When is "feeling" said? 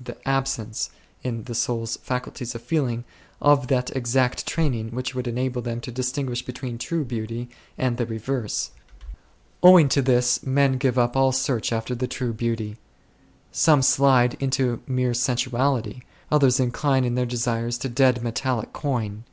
2.62-3.02